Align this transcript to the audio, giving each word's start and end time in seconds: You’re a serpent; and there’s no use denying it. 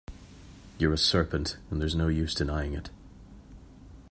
You’re 0.79 0.95
a 0.95 0.97
serpent; 0.97 1.57
and 1.69 1.79
there’s 1.79 1.93
no 1.93 2.07
use 2.07 2.33
denying 2.33 2.73
it. 2.73 2.89